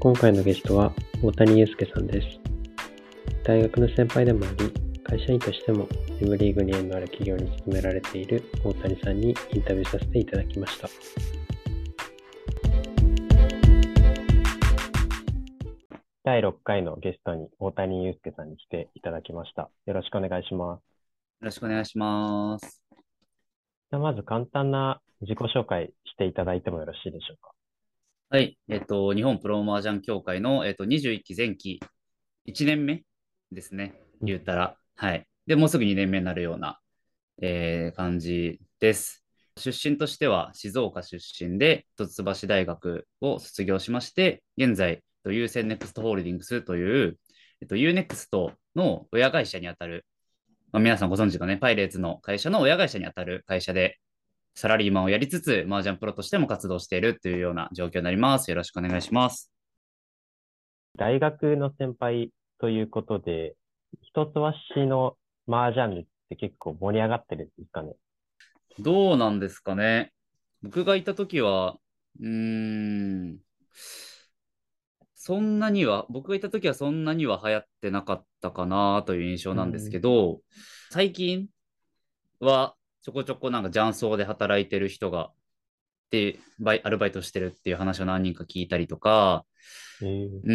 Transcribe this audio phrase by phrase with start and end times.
[0.00, 0.92] 今回のゲストは
[1.24, 2.28] 大谷祐介さんです。
[3.44, 5.88] 大学の先輩でもあり、会社員としても
[6.20, 10.88] M リーグに縁のある企業に勤められている大谷さんにインタビューさせていただきました。
[16.22, 19.68] 第6回のゲストに大谷祐介さんに来ていただきました。
[19.86, 20.80] よろしくお願いします。
[20.80, 20.84] よ
[21.40, 22.82] ろしくお願いします。
[22.92, 27.50] じゃあまず簡単な自己紹介していただいてもよろしいでしょうか？
[28.30, 28.58] はい。
[28.68, 31.80] えっと、日本プロ麻雀協会の、えっと、21期前期
[32.44, 33.02] 1年目
[33.52, 33.94] ですね。
[34.20, 34.76] 言ったら。
[34.96, 35.26] はい。
[35.46, 36.78] で、もうすぐ2年目になるような、
[37.40, 39.24] えー感じです。
[39.56, 47.18] 出身としては静岡出身で、一橋大学を卒業しまして、現在、えっと優先ネクストホールディングスという、
[47.62, 50.04] えっと、UNEXT の親会社にあたる、
[50.72, 53.98] まあ、皆さんご存知のね、パイレーツの会社の親会社にあたる会社で、
[54.58, 58.50] サラリーマンをやりつつ、麻雀プロとしても活動しているというような状況になります。
[58.50, 59.52] よろしくお願いします。
[60.96, 63.54] 大学の先輩ということで、
[64.02, 64.40] 一橋
[64.86, 67.92] の麻雀って結構盛り上がってるんですかね？
[68.80, 70.12] どうなんですかね？
[70.64, 71.76] 僕がいた時は、
[72.18, 73.38] うーん、
[75.14, 80.40] そんなには、僕がいた時はそんなには流行ってなかったかなという印象なんですけど、
[80.90, 81.46] 最近
[82.40, 82.74] は
[83.08, 85.30] ちょこちょこなんか雀荘で働いてる人が、
[86.10, 89.46] で、バイアルバイトしてるっていう話を何人か聞いたりとか、
[90.02, 90.54] えーう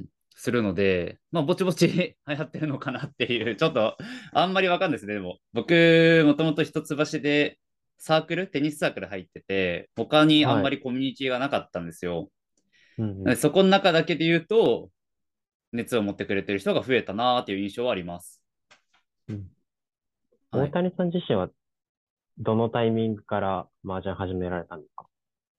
[0.00, 3.96] ん、するので、まあ、ぼちぼち 流行ってるのかなっていう、ちょっと、
[4.32, 5.14] あんまりわかんないですね。
[5.14, 7.60] でも、僕、もともと一橋で
[7.98, 12.32] サークル、テニスサークル入ってて、他にあんまりコミュニティがなかったんですよ。
[12.98, 14.90] うんうんでそこの中だけで言うと、
[15.70, 18.42] 熱を持ってくれてる人が増えたなっていう印象はあります。
[19.28, 19.36] うん
[20.50, 21.48] はい大谷さん自身は
[22.38, 25.06] どのタイミングから麻雀始められたんですか？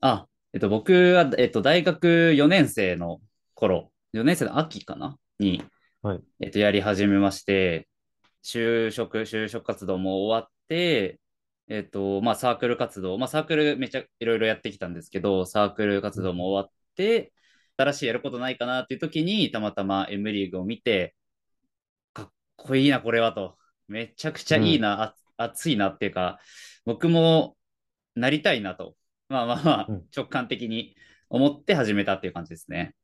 [0.00, 3.20] あ、えっと、僕は、えっと、大学4年生の
[3.54, 5.16] 頃、4年生の秋かな？
[5.38, 5.62] に、
[6.02, 6.20] はい。
[6.40, 7.88] えっと、やり始めまして、
[8.44, 11.20] 就職、就職活動も終わって、
[11.68, 17.32] えっと、まあ、サークル活動、まあ、サークルめちゃいろいろやってきたんですけど、サークル活動も終わって、
[17.76, 21.14] 新しいやることないかなっていう時に、たまたま M リーグを見て、
[22.12, 23.56] かっこいいな、これはと。
[23.88, 26.40] めちゃくちゃいいな、あ熱いなっていうか、
[26.84, 27.56] 僕も
[28.14, 28.94] なりたいなと。
[29.28, 30.94] まあまあまあうん、直感的に
[31.30, 32.94] 思って始めたっていう感じですね。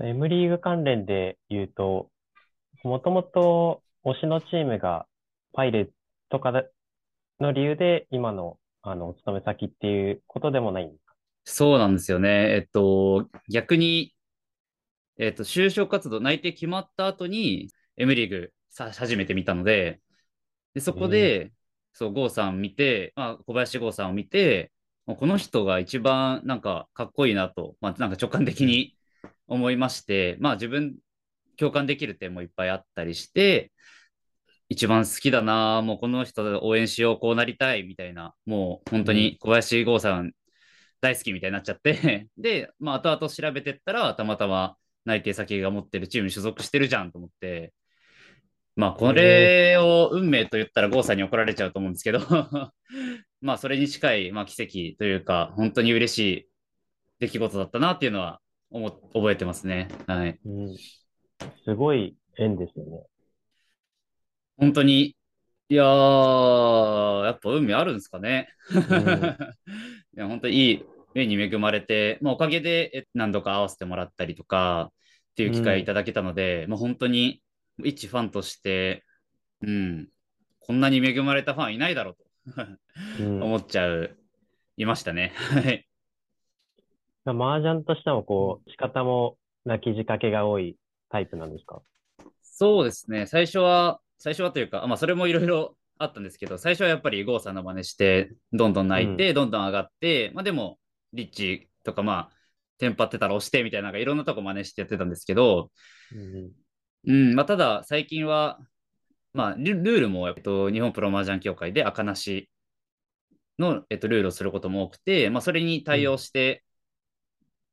[0.00, 2.10] M リーグ関連で言うと、
[2.84, 5.06] もともと推しのチームが
[5.54, 5.92] パイレーツ
[6.28, 6.68] とかで
[7.40, 11.14] の理由で今のあのお勤め先っていうことでもないんですか？
[11.44, 12.54] そうなんですよね。
[12.54, 14.14] えっと、逆に、
[15.18, 20.00] えっと、就職活動、内定決まった後に、M リーグさ初めて見たので、
[20.74, 21.52] でそこで、
[21.92, 24.72] そう、郷さん見て、まあ、小林郷さんを見て、
[25.06, 28.94] この人が一番なんかかっこいいなと、まあ、なんか直感的に
[29.46, 30.96] 思いまして、まあ自分、
[31.56, 33.72] 共感できる点もいっぱいあったりして、
[34.68, 40.32] 一番好きだな、もうこの人応援しよう、こうなりたいみたいな、もう本当に小林剛さん
[41.00, 47.72] 大好きみたいになっちゃって、 で、まあ後々調べてったら、たまたま内定先が持ってるチームに所属してるじゃんと思って、
[48.78, 52.20] まあこれを運命と言ったら郷さんに怒られちゃうと思うんですけど、
[53.42, 56.48] まあそれに近い、まあ、奇跡というか、本当に嬉しい
[57.18, 58.40] 出来事だったなっていうのは
[58.70, 59.88] 思覚えてますね。
[60.06, 60.38] はい。
[60.44, 60.76] うん。
[60.76, 63.02] すごい縁ですよね。
[64.58, 65.16] 本当に、
[65.70, 68.48] いやー、やっぱ運命あるんですかね。
[70.14, 70.84] いや、本当にいい
[71.14, 77.42] 目に恵まれて、まあ、おかげでえ何度か会わせてもらったりとかっていう機会いただけたので、まあ、本当に
[77.84, 79.04] 一ファンとして、
[79.62, 80.08] うん、
[80.60, 82.24] こんなに恵まれたファンいないだろうと
[83.20, 83.42] うん。
[83.42, 84.16] 思っちゃう、
[84.76, 85.32] いましたね。
[85.36, 85.86] はい。
[87.24, 90.76] 麻雀としてもこう、仕方も泣き仕掛けが多い
[91.10, 91.82] タイプなんですか？
[92.42, 93.26] そうですね。
[93.26, 100.78] 最初は、最初はというか、まあ、それもいろいろあったんですけど、最初はやっぱり郷さんの真似して、どんどん泣いて、どんどん上がって、まあ、でも、
[101.12, 102.36] リッチとか、まあ、
[102.78, 105.70] テンパってたら押してみたいな、なんかいろんなとこ真似してやってたんですけど、
[106.12, 106.50] うん
[107.06, 108.58] うん、まあ、ただ、最近は、
[109.32, 112.50] まあ、ルルールも、えっと、日本プロ麻雀協会で赤なし
[113.58, 116.64] の、えっと、ルールをすることも多くて、まあ、それに対応して、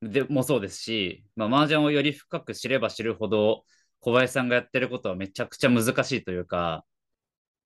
[0.00, 3.64] でもそうですし、まあ、麻雀をより深く知れば知るほど、
[4.00, 6.84] 小林さんがやってることはめちゃくちゃ難しいというか、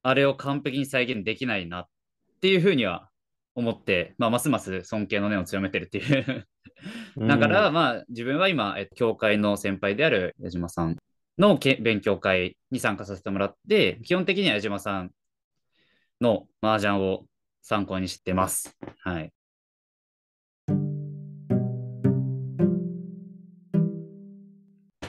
[0.02, 1.87] あれを完璧に再現できないなっ
[2.41, 3.09] ていうふうには
[3.55, 6.47] 思って、まあ、ますます尊敬の念を強めてるっていう。
[7.17, 7.26] うん。
[7.26, 10.97] だから、まあ、自分は今、えっと、教会の先輩である矢島さん
[11.38, 15.11] のけ勉強会に参加させてもらって、基本的には矢島さん
[16.21, 17.27] の麻雀を
[17.62, 18.75] 参考にしてます。
[19.00, 19.33] はい。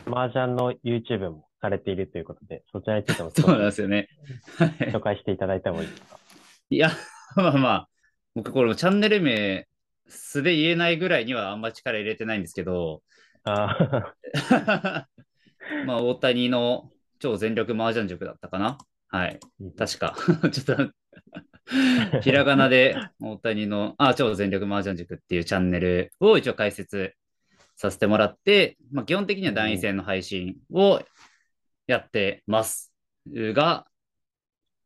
[0.07, 4.09] 麻雀の YouTube もされているということで、そちらについてもそうなんですよね。
[4.57, 6.19] はい紹介していただいてもいいですか？
[6.69, 6.91] いや、
[7.35, 7.89] まあまあ、
[8.35, 9.65] 僕これチャンネル名
[10.09, 13.01] 素で言えないぐらいにはあんま力入れてないんですけど、
[13.43, 14.13] あ
[15.85, 18.77] まあ大谷の超全力麻雀塾だったかな？
[19.09, 19.39] はい。
[19.77, 20.15] 確か。
[20.51, 20.91] ちょっと
[22.21, 27.15] ひらがなで大谷の、あ、超全力麻雀塾っていうチャンネルを一応解説
[27.75, 31.01] させてもらって、まあ、基本的には団員戦の配信を
[31.85, 32.93] やってます
[33.27, 33.87] が、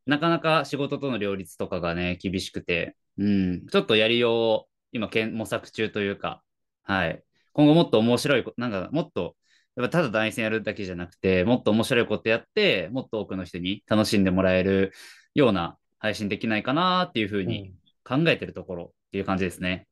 [0.06, 6.42] なかなか仕事との両立とかがね、厳しくて、うん、ちょっとやりようを今けん模索中というか、
[6.84, 7.24] はい。
[7.54, 9.36] 今後もっと面白いこ、なんかもっと、
[9.76, 14.92] やっぱただ団員戦やるだけじゃなくて、もっと面白いことやって、もっと多くの人に楽しんでもらえる
[15.34, 17.74] ような配信できないかなっていうふうに
[18.04, 19.88] 考えてるところっていう感じですね。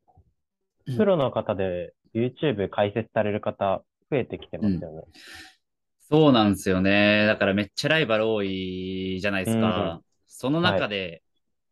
[0.88, 5.04] うんプロの方で YouTube 解説される方増えてきてますよね。
[6.10, 7.28] そうなんですよね。
[7.28, 10.02] だからめっちゃライバル多いじゃないですか。
[10.26, 11.22] その中で、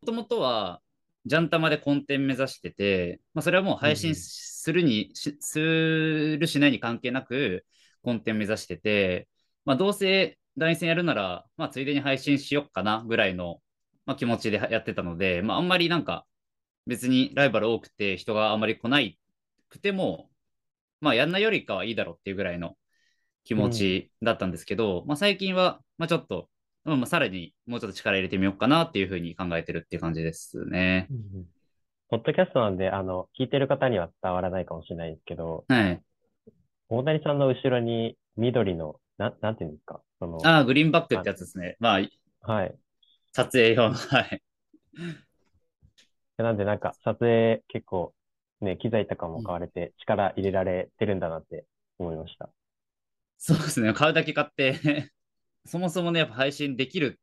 [0.01, 0.81] もともとは、
[1.25, 7.65] ジャンタマでコンテン目指してて、まあ、それはもう配信するに、しするしないに関係なく、
[8.04, 9.28] コンテン目指してて、
[9.66, 13.60] まあ、どうせ団員戦やるなら、まあ、ついでに配信しよっかなぐらいの、
[14.06, 16.26] まあ、気持ちでやってたので、まあ、あんまりなんか、
[16.88, 19.20] 別にライバル多くて人があんまり来ない
[19.70, 20.30] くても、
[21.02, 22.76] まあ、やんないよりかはいいだろうっていうぐらいの
[23.44, 26.50] 気持ちだったんですけど、まあ、最近は、まあ、ちょっと、
[26.86, 31.10] まあ、さらにもうちょっと力入れてみようかなっていうふうに考えてるっていう感じですね。
[32.10, 36.02] ポッドキャストなんで、あの、聞いてる方には伝わらないかもしれないですけど、はい。
[36.89, 40.01] 大谷さんの後ろに緑の、な、なんていうんですか？
[40.19, 41.75] その、ああ、グリーンバックってやつですね。
[41.80, 42.01] まあ、
[42.42, 42.78] はい。
[43.31, 44.42] 撮影用の、はい。
[46.38, 48.13] なんでなんか撮影結構
[48.62, 51.66] ね、機材とかも買われて力入れられてるんだなって
[52.00, 52.50] 思いました。
[53.38, 53.94] そうですね。
[53.94, 55.12] 買うだけ買って
[55.66, 57.19] そもそもね、やっぱ配信できる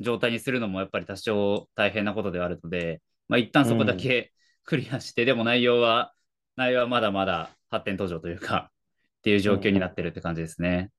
[0.00, 4.32] 状態にするのもやっぱり多少大変なことではあるので、まあ一旦そこだけ
[4.64, 6.14] クリアして、でも内容は、
[6.56, 8.72] 内容はまだまだ発展途上というか、
[9.18, 10.90] っていう状況になってるって感じですね。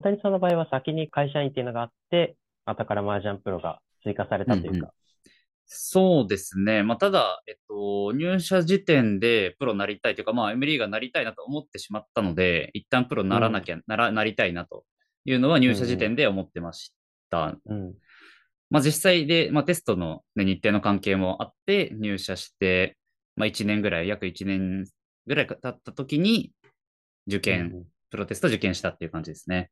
[0.00, 4.68] 大谷さんの場合は先に会社員っていうのがあって、後から麻雀プロが追加されたというか。
[4.70, 4.88] うんうん
[5.72, 6.82] そうですね。
[6.82, 14.84] まあ、ただ、えっと、入社時点でプロなりたいというか、まあ、MLE がなりたいなと思ってしまったので、一旦プロならなきゃ、なら、なりたいなと
[15.24, 16.92] いうのは入社時点で思ってまし
[17.30, 17.56] た。
[17.66, 17.94] うん。
[18.68, 22.96] まあ、実際で、まあ、テストの、ね、日程の関係もあって、入社して、
[23.40, 24.84] まあ、1年ぐらい、約1年
[25.26, 26.52] ぐらい経った時に、
[27.26, 29.70] 受験、うんプロテスト受験したっていう感じですね。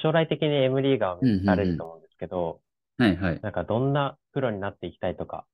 [0.00, 2.60] 将来的に M リーガーを目指されると思うんですけど、
[2.96, 3.40] はいはい。
[3.42, 5.44] なんかどんなプロになっていきたいとか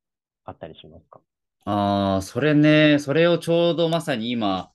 [0.45, 1.21] あったりしますか？
[1.65, 4.71] ああ、それね、それをちょうどまさに今、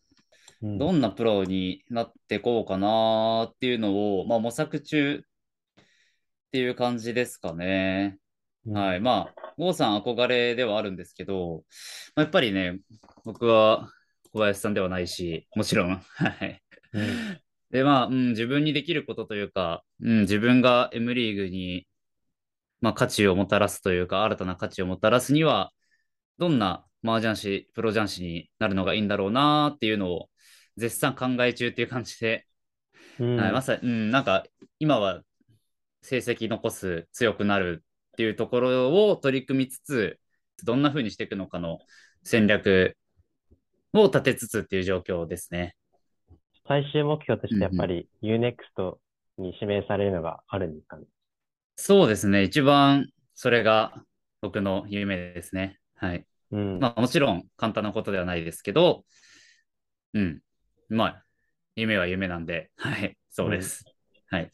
[0.64, 5.24] うんどんなプロになっていこうかなっていうのを、まあ、模索中
[6.54, 8.20] っていう感じですかね。
[8.68, 9.00] うんはい。
[9.00, 11.64] まあ、郷さん憧れではあるんですけど、
[12.16, 12.80] まあ、やっぱりね、
[13.26, 13.90] 僕は
[14.32, 15.98] 小林さんではないし、もちろん。
[16.14, 16.62] はい。
[16.94, 17.40] うん
[17.72, 21.88] で、まあ、うん、自分にできることというか、うん、自分が M リーグに、
[22.82, 25.72] まあ、価値をもたらすというか、新たな価値をもたらすには、
[26.38, 30.30] どんな麻雀師、プロ雀士になるのがいいんだろうなっていうのを、
[30.78, 32.46] 絶賛考え中っていう感じで、
[33.20, 34.46] うんはい、まさに、うん、なんか、
[34.78, 35.24] 今は
[36.04, 40.20] 成績残す、強くなるっていうところを取り組みつつ、
[40.64, 41.80] どんな風にしていくのかの
[42.24, 42.96] 戦略
[43.94, 45.76] を立てつつっていう状況ですね。
[46.68, 48.98] 最終目標としてやっぱり UNEXT
[49.38, 51.06] に指名されるのがあるんですかね？
[51.76, 52.44] そうですね。
[52.44, 54.04] 一番それが
[54.42, 55.80] 僕の夢ですね。
[55.96, 56.26] はい。
[56.52, 56.80] うん。
[56.80, 59.04] まあもちろん簡単なことではないですけど、
[60.14, 60.42] うん。
[60.90, 61.24] まあ、
[61.76, 63.18] 夢は夢なんで、はい。
[63.32, 63.84] そうです。
[64.30, 64.52] はい。